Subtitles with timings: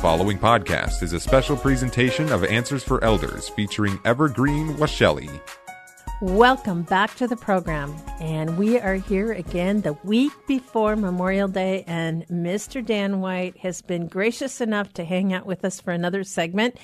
[0.00, 5.28] following podcast is a special presentation of Answers for Elders featuring Evergreen Washelli.
[6.22, 7.94] Welcome back to the program.
[8.18, 11.84] And we are here again the week before Memorial Day.
[11.86, 12.84] And Mr.
[12.84, 16.76] Dan White has been gracious enough to hang out with us for another segment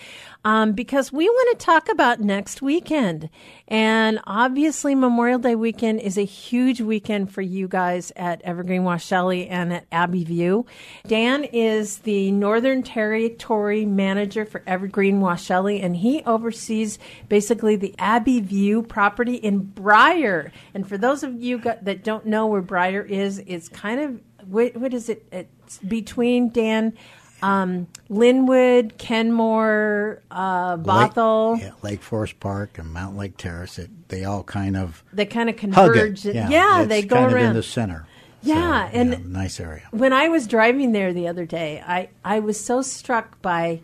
[0.46, 3.28] um, because we want to talk about next weekend.
[3.66, 9.50] And obviously, Memorial Day weekend is a huge weekend for you guys at Evergreen Washelli
[9.50, 10.64] and at Abbey View.
[11.04, 18.38] Dan is the Northern Territory Manager for Evergreen Washelli, and he oversees basically the Abbey
[18.38, 20.52] View property in Brier.
[20.74, 24.76] And for those of you that don't know where Brier is, it's kind of what,
[24.76, 25.26] what is it?
[25.32, 26.96] It's between Dan
[27.42, 31.54] um, Lynnwood, Kenmore, uh, Bothell.
[31.54, 33.78] Lake, yeah, Lake Forest Park and Mountlake Terrace.
[33.78, 36.24] It, they all kind of they kind of converge.
[36.24, 38.06] Yeah, Yeah, they go kind around of in the center.
[38.42, 39.82] Yeah, So, and- yeah, nice area.
[39.90, 43.80] when I was driving there the other day, I, I was so struck by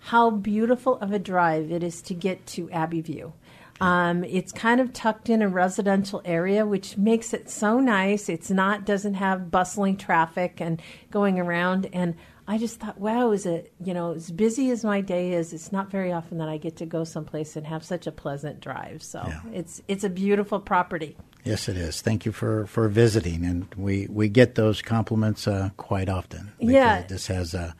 [0.00, 3.32] how beautiful of a drive it is to get to Abbey View.
[3.80, 8.28] Um, it's kind of tucked in a residential area, which makes it so nice.
[8.28, 11.88] It's not doesn't have bustling traffic and going around.
[11.92, 12.14] And
[12.46, 15.52] I just thought, wow, is it you know as busy as my day is?
[15.52, 18.60] It's not very often that I get to go someplace and have such a pleasant
[18.60, 19.02] drive.
[19.02, 19.40] So Yeah.
[19.52, 21.16] it's it's a beautiful property.
[21.44, 22.00] Yes, it is.
[22.00, 26.52] Thank you for, for visiting, and we, we get those compliments uh, quite often.
[26.58, 27.02] Yeah.
[27.02, 27.74] this has a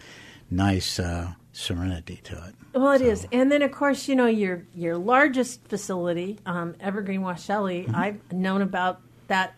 [0.50, 2.54] nice uh, serenity to it.
[2.74, 7.20] Well, it is, and then of course you know your your largest facility, um, Evergreen
[7.20, 7.92] Washelli.
[7.94, 9.54] I've known about that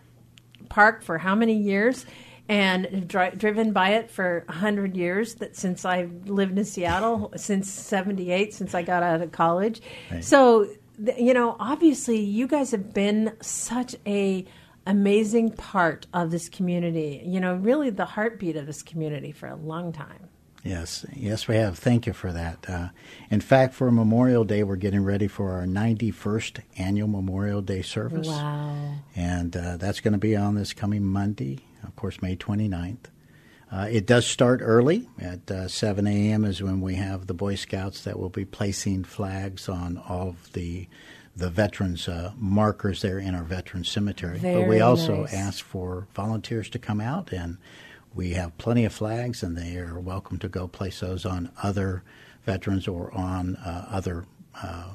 [0.69, 2.05] park for how many years,
[2.47, 5.35] and dri- driven by it for a hundred years.
[5.35, 9.81] That since I've lived in Seattle since '78, since I got out of college.
[10.11, 10.23] Right.
[10.23, 10.67] So
[11.03, 14.45] th- you know, obviously, you guys have been such a
[14.85, 17.23] amazing part of this community.
[17.25, 20.29] You know, really the heartbeat of this community for a long time.
[20.63, 21.77] Yes, yes, we have.
[21.77, 22.65] Thank you for that.
[22.67, 22.89] Uh,
[23.29, 28.27] in fact, for Memorial Day, we're getting ready for our 91st annual Memorial Day service.
[28.27, 28.95] Wow.
[29.15, 33.05] And uh, that's going to be on this coming Monday, of course, May 29th.
[33.71, 35.07] Uh, it does start early.
[35.19, 36.45] At uh, 7 a.m.
[36.45, 40.53] is when we have the Boy Scouts that will be placing flags on all of
[40.53, 40.87] the
[41.35, 44.39] the veterans uh, markers there in our veteran cemetery.
[44.41, 45.33] but we also nice.
[45.33, 47.59] ask for volunteers to come out, and
[48.17, 52.03] we have plenty of flags, and they are welcome to go place those on other
[52.43, 54.25] veterans or on uh, other
[54.61, 54.89] uh,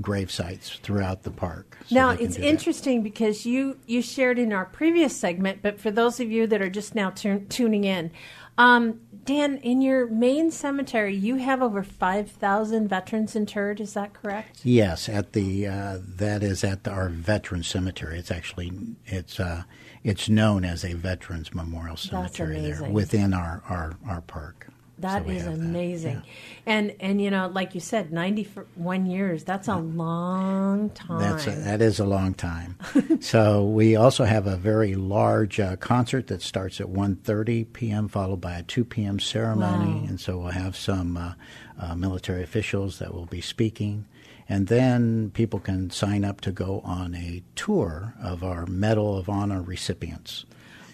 [0.00, 1.76] grave sites throughout the park.
[1.88, 2.48] So now it's do that.
[2.48, 6.62] interesting because you you shared in our previous segment, but for those of you that
[6.62, 8.12] are just now tu- tuning in,
[8.58, 13.80] um, Dan, in your main cemetery, you have over five thousand veterans interred.
[13.80, 14.60] Is that correct?
[14.64, 18.18] Yes, at the uh, that is at our veteran cemetery.
[18.18, 18.72] It's actually
[19.06, 19.64] it's uh,
[20.02, 24.68] it's known as a veterans memorial cemetery there within our our, our park.
[25.00, 26.32] That So is have that, amazing, yeah.
[26.66, 28.44] and and you know, like you said, ninety
[28.74, 29.44] one years.
[29.44, 31.20] That's a long time.
[31.20, 32.76] That's a, that is a long time.
[33.20, 38.08] so we also have a very large uh, concert that starts at 1.30 p.m.
[38.08, 39.18] followed by a 2 p.m.
[39.20, 40.06] ceremony, Wow.
[40.08, 41.32] and so we'll have some uh,
[41.80, 44.06] uh, military officials that will be speaking,
[44.48, 49.28] and then people can sign up to go on a tour of our Medal of
[49.28, 50.44] Honor recipients.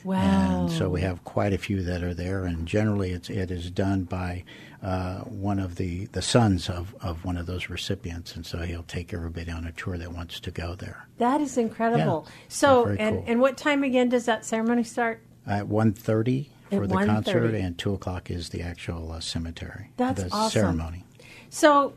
[0.05, 0.63] Wow.
[0.63, 3.71] And so we have quite a few that are there, and generally it's, it is
[3.71, 4.45] done by
[4.83, 8.83] uh, one of the, the sons of, of one of those recipients, and so he'll
[8.85, 11.09] take everybody on a tour that wants to go there.
[11.19, 12.27] that is incredible.
[12.27, 12.33] Yeah.
[12.49, 13.25] So, and cool.
[13.27, 15.21] and what time again does that ceremony start?
[15.47, 17.07] At 1.30 for At the 1:30.
[17.07, 20.51] concert, and 2 o'clock is the actual uh, cemetery, That's the awesome.
[20.61, 21.05] ceremony.
[21.51, 21.95] So,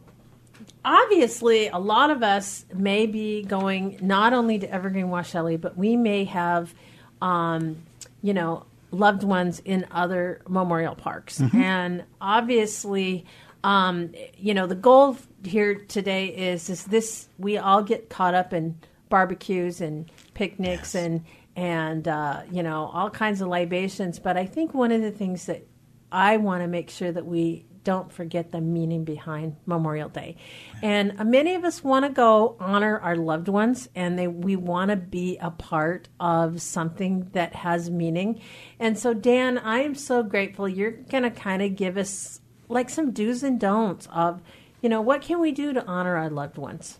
[0.85, 5.95] obviously, a lot of us may be going not only to Evergreen Washelli, but we
[5.95, 6.73] may have,
[7.21, 7.77] um,
[8.21, 11.41] you know, loved ones in other memorial parks.
[11.53, 13.25] And obviously,
[13.63, 18.53] um, you know, the goal here today is is this: we all get caught up
[18.53, 18.77] in
[19.09, 21.03] barbecues and picnics Yes.
[21.05, 24.19] and and uh, you know all kinds of libations.
[24.19, 25.67] But I think one of the things that
[26.11, 30.35] I want to make sure that we don't forget the meaning behind Memorial Day.
[30.83, 34.57] And uh, many of us want to go honor our loved ones and they we
[34.57, 38.41] want to be a part of something that has meaning.
[38.77, 42.89] And so Dan, I am so grateful you're going to kind of give us like
[42.89, 44.41] some do's and don'ts of
[44.81, 46.99] you know what can we do to honor our loved ones?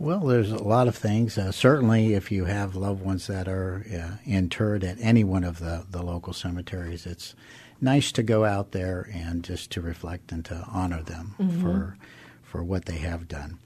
[0.00, 1.38] Well, there's a lot of things.
[1.38, 5.60] Uh, certainly, if you have loved ones that are uh, interred at any one of
[5.60, 7.36] the, the local cemeteries, it's
[7.80, 11.96] nice to go out there and just to reflect and to honor them for
[12.42, 13.58] for what they have done.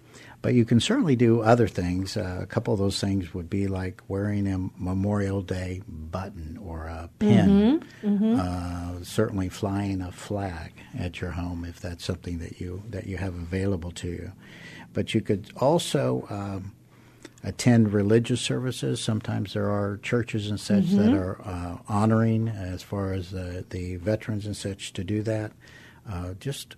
[0.42, 2.16] But you can certainly do other things.
[2.16, 6.86] Uh, a couple of those things would be like wearing a Memorial Day button or
[6.86, 7.84] a pin.
[8.40, 13.18] Uh, certainly flying a flag at your home if that's something that you that you
[13.18, 14.32] have available to you.
[14.94, 16.72] But you could also um,
[17.42, 19.02] attend religious services.
[19.02, 20.98] Sometimes there are churches and such mm-hmm.
[20.98, 25.52] that are uh, honoring as far as the, the veterans and such to do that.
[26.08, 26.76] Uh, just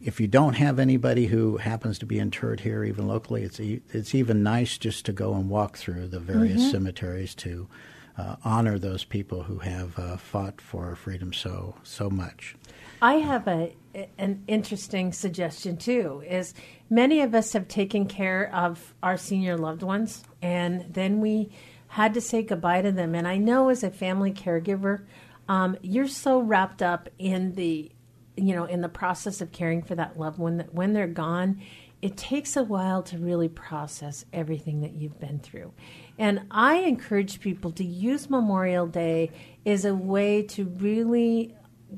[0.00, 4.14] if you don't have anybody who happens to be interred here, even locally, it's it's
[4.14, 6.70] even nice just to go and walk through the various mm-hmm.
[6.70, 7.68] cemeteries to
[8.16, 12.56] uh, honor those people who have uh, fought for our freedom so so much.
[13.02, 13.74] I have a
[14.18, 16.22] an interesting suggestion too.
[16.26, 16.54] Is
[16.88, 21.50] many of us have taken care of our senior loved ones, and then we
[21.88, 23.14] had to say goodbye to them.
[23.14, 25.04] And I know as a family caregiver,
[25.48, 27.90] um, you're so wrapped up in the
[28.36, 31.60] you know in the process of caring for that loved one that when they're gone
[32.00, 35.72] it takes a while to really process everything that you've been through
[36.18, 39.30] and i encourage people to use memorial day
[39.66, 41.54] as a way to really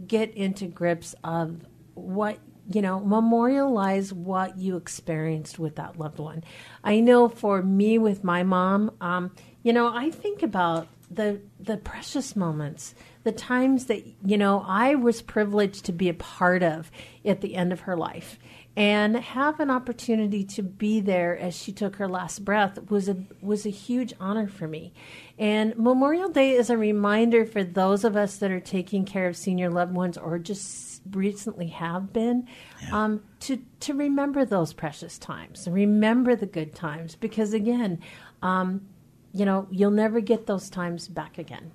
[0.06, 1.60] get into grips of
[1.94, 2.38] what
[2.72, 6.44] you know memorialize what you experienced with that loved one.
[6.84, 11.76] I know for me with my mom um, you know i think about the the
[11.76, 12.94] precious moments
[13.24, 16.90] the times that you know I was privileged to be a part of
[17.24, 18.38] at the end of her life
[18.76, 23.16] and have an opportunity to be there as she took her last breath was a
[23.40, 24.92] was a huge honor for me.
[25.38, 29.36] And Memorial Day is a reminder for those of us that are taking care of
[29.36, 32.46] senior loved ones or just recently have been
[32.82, 33.04] yeah.
[33.04, 38.00] um, to to remember those precious times, remember the good times, because again,
[38.42, 38.86] um,
[39.32, 41.72] you know, you'll never get those times back again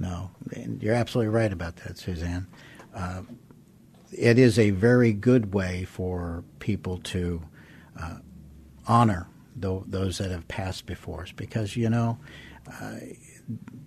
[0.00, 0.30] no.
[0.56, 2.46] And you're absolutely right about that, Suzanne.
[2.94, 3.22] Uh,
[4.12, 7.42] it is a very good way for people to
[8.00, 8.16] uh,
[8.86, 9.28] honor
[9.60, 12.18] th- those that have passed before us because, you know,
[12.80, 12.96] uh,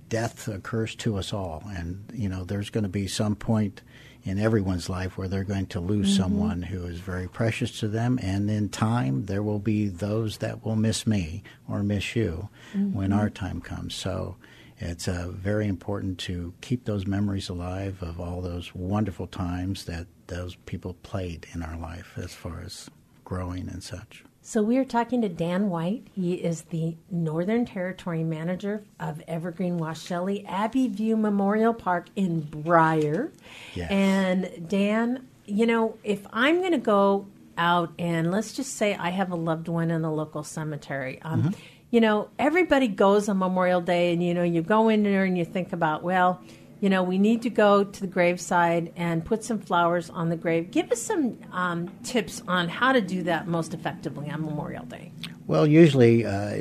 [0.09, 1.63] death occurs to us all.
[1.75, 3.81] And, you know, there's going to be some point
[4.23, 6.23] in everyone's life where they're going to lose mm-hmm.
[6.23, 8.19] someone who is very precious to them.
[8.21, 12.93] And in time, there will be those that will miss me or miss you mm-hmm.
[12.93, 13.95] when our time comes.
[13.95, 14.37] So,
[14.79, 20.07] it's uh, very important to keep those memories alive of all those wonderful times that
[20.27, 22.89] those people played in our life as far as
[23.23, 24.23] growing and such.
[24.41, 26.07] So we are talking to Dan White.
[26.13, 33.31] He is the Northern Territory Manager of Evergreen Washelli Abbey View Memorial Park in Brier.
[33.73, 33.89] Yes.
[33.89, 37.27] And Dan, you know, if I'm going to go
[37.57, 41.43] out and let's just say I have a loved one in the local cemetery, um,
[41.43, 41.59] mm-hmm
[41.93, 45.37] you know, everybody goes on Memorial Day, and you know, you go in there and
[45.37, 46.41] you think about, well,
[46.81, 50.35] you know, we need to go to the graveside and put some flowers on the
[50.35, 50.71] grave.
[50.71, 55.11] Give us some um, tips on how to do that most effectively on Memorial Day.
[55.45, 56.57] Well, usually, uh,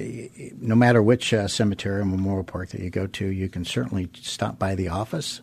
[0.60, 4.10] no matter which uh, cemetery or memorial park that you go to, you can certainly
[4.20, 5.40] stop by the office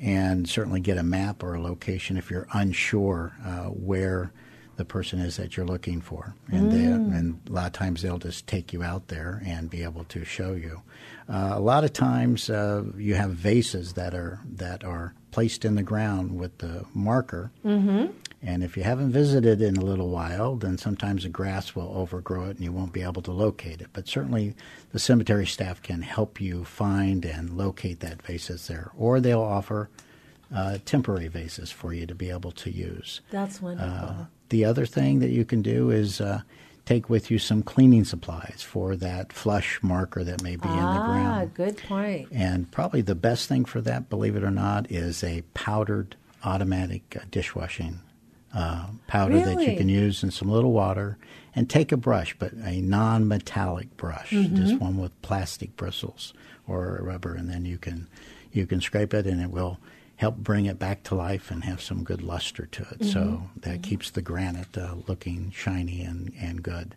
[0.00, 4.32] and certainly get a map or a location if you're unsure uh, where
[4.80, 6.34] the person is that you're looking for.
[6.50, 6.70] And, mm.
[6.72, 10.04] they, and a lot of times they'll just take you out there and be able
[10.04, 10.80] to show you.
[11.28, 15.74] Uh, a lot of times uh, you have vases that are that are placed in
[15.74, 17.52] the ground with the marker.
[17.62, 18.06] Mm-hmm.
[18.42, 22.46] And if you haven't visited in a little while, then sometimes the grass will overgrow
[22.46, 23.88] it and you won't be able to locate it.
[23.92, 24.56] But certainly
[24.92, 28.90] the cemetery staff can help you find and locate that vase that's there.
[28.96, 29.90] Or they'll offer
[30.54, 33.20] uh, temporary vases for you to be able to use.
[33.30, 33.90] That's wonderful.
[33.90, 36.42] Uh, the other thing that you can do is uh,
[36.84, 40.94] take with you some cleaning supplies for that flush marker that may be ah, in
[40.94, 41.50] the ground.
[41.50, 42.28] Ah, good point.
[42.32, 47.16] And probably the best thing for that, believe it or not, is a powdered automatic
[47.16, 48.00] uh, dishwashing
[48.52, 49.54] uh, powder really?
[49.54, 51.16] that you can use in some little water
[51.54, 54.56] and take a brush, but a non-metallic brush, mm-hmm.
[54.56, 56.32] just one with plastic bristles
[56.66, 58.08] or rubber, and then you can
[58.52, 59.78] you can scrape it and it will
[60.20, 62.98] help bring it back to life and have some good luster to it.
[62.98, 63.08] Mm-hmm.
[63.08, 63.80] So that mm-hmm.
[63.80, 66.94] keeps the granite uh, looking shiny and, and good.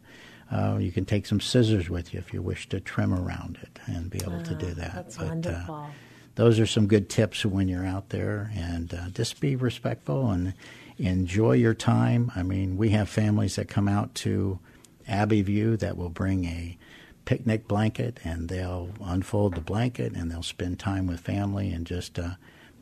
[0.52, 3.80] Uh, you can take some scissors with you if you wish to trim around it
[3.86, 4.94] and be able to do ah, that.
[4.94, 5.76] That's but, uh, wonderful.
[5.76, 5.88] Uh,
[6.36, 10.54] those are some good tips when you're out there, and uh, just be respectful and
[10.98, 12.30] enjoy your time.
[12.36, 14.60] I mean, we have families that come out to
[15.08, 16.78] Abbey View that will bring a
[17.24, 22.20] picnic blanket and they'll unfold the blanket and they'll spend time with family and just
[22.20, 22.32] uh,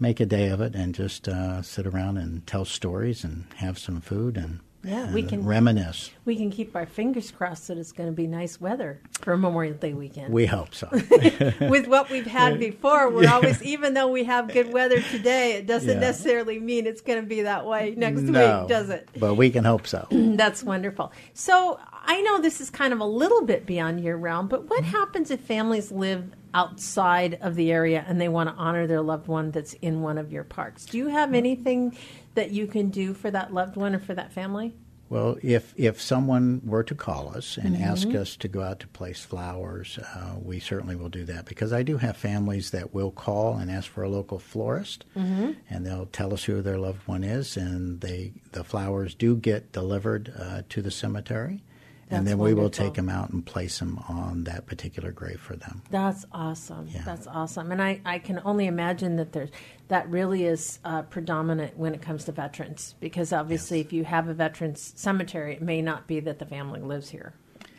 [0.02, 3.78] make a day of it and just uh, sit around and tell stories and have
[3.78, 6.10] some food and yeah, and we can reminisce.
[6.26, 9.76] We can keep our fingers crossed that it's going to be nice weather for Memorial
[9.76, 10.34] Day weekend.
[10.34, 10.90] We hope so.
[10.92, 13.36] With what we've had before, we're yeah.
[13.36, 16.00] always, even though we have good weather today, it doesn't yeah.
[16.00, 19.08] necessarily mean it's going to be that way next no, week, does it?
[19.18, 20.08] But we can hope so.
[20.12, 21.12] That's wonderful.
[21.36, 24.84] So I know this is kind of a little bit beyond your realm, but what
[24.84, 29.28] happens if families live outside of the area and they want to honor their loved
[29.28, 30.86] one that's in one of your parks.
[30.86, 31.98] Do you have anything
[32.36, 34.74] that you can do for that loved one or for that family?
[35.10, 37.84] Well, if if someone were to call us and mm-hmm.
[37.84, 41.74] ask us to go out to place flowers, uh, we certainly will do that because
[41.74, 45.52] I do have families that will call and ask for a local florist, mm-hmm.
[45.70, 49.74] and they'll tell us who their loved one is, and they the flowers do get
[49.74, 51.62] delivered uh, to the cemetery
[52.12, 55.56] and then we will take them out and place them on that particular grave for
[55.56, 55.82] them.
[55.90, 56.88] That's awesome.
[56.88, 57.04] Yeah.
[57.06, 57.72] That's awesome.
[57.72, 59.50] And I, I can only imagine that there's
[59.88, 63.88] that really is uh, predominant when it comes to veterans because obviously yes.
[63.88, 67.34] if you have a veterans cemetery, it may not be that the family lives here.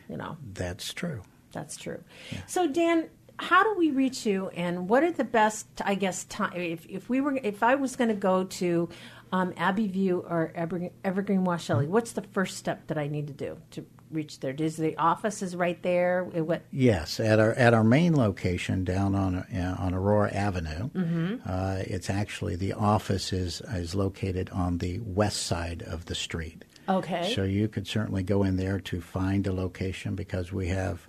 [0.09, 0.37] You know.
[0.53, 1.21] That's true.
[1.51, 2.03] That's true.
[2.31, 2.39] Yeah.
[2.47, 6.53] So Dan, how do we reach you and what are the best i guess time
[6.55, 8.87] if, if we were if i was going to go to
[9.31, 13.33] um, abbey view or evergreen, evergreen washelli what's the first step that i need to
[13.33, 14.53] do to reach there?
[14.57, 16.23] Is the office is right there?
[16.23, 16.63] What?
[16.71, 20.89] Yes, at our at our main location down on uh, on Aurora Avenue.
[20.89, 21.35] Mm-hmm.
[21.45, 26.63] Uh, it's actually the office is is located on the west side of the street.
[26.87, 27.33] Okay.
[27.33, 31.07] So you could certainly go in there to find a location because we have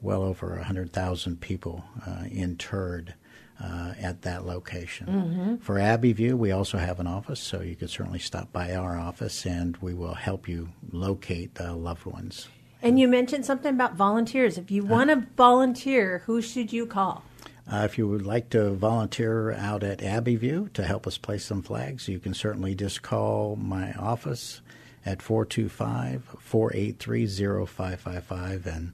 [0.00, 3.14] well over hundred thousand people uh, interred
[3.62, 5.06] uh, at that location.
[5.06, 5.56] Mm-hmm.
[5.56, 8.98] For Abbey View, we also have an office, so you could certainly stop by our
[8.98, 12.48] office and we will help you locate the loved ones.
[12.82, 14.58] And you mentioned something about volunteers.
[14.58, 17.22] If you want to volunteer, who should you call?
[17.70, 21.44] Uh, if you would like to volunteer out at Abbey View to help us place
[21.44, 24.60] some flags, you can certainly just call my office
[25.06, 27.26] at 425 483
[27.66, 28.92] 0555 and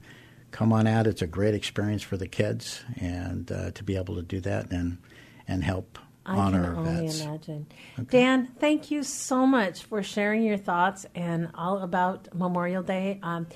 [0.50, 1.06] come on out.
[1.06, 4.70] It's a great experience for the kids, and uh, to be able to do that
[4.70, 4.98] and
[5.46, 7.20] and help I honor can only vets.
[7.20, 7.66] imagine.
[7.98, 8.18] Okay.
[8.20, 13.18] Dan, thank you so much for sharing your thoughts and all about Memorial Day.
[13.22, 13.46] Um,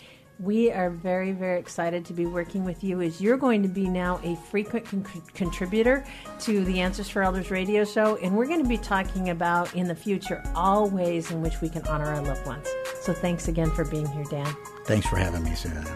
[0.41, 3.89] we are very, very excited to be working with you as you're going to be
[3.89, 6.05] now a frequent con- contributor
[6.41, 8.17] to the Answers for Elders radio show.
[8.17, 11.69] And we're going to be talking about in the future all ways in which we
[11.69, 12.67] can honor our loved ones.
[13.03, 14.57] So thanks again for being here, Dan.
[14.85, 15.87] Thanks for having me, Suzanne.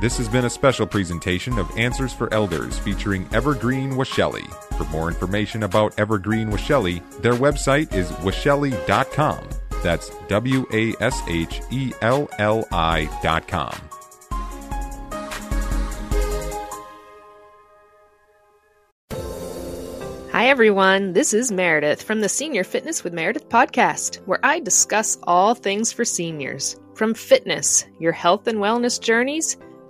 [0.00, 4.48] This has been a special presentation of Answers for Elders featuring Evergreen Washelli.
[4.76, 9.48] For more information about Evergreen Washelli, their website is washelli.com.
[9.82, 13.76] That's W A S H E L L I.com.
[20.30, 21.12] Hi, everyone.
[21.12, 25.92] This is Meredith from the Senior Fitness with Meredith podcast, where I discuss all things
[25.92, 29.56] for seniors from fitness, your health and wellness journeys